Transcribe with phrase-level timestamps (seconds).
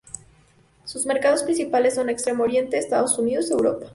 [0.83, 3.85] Sus mercados principales son Extremo Oriente, Estados Unidos y Europa.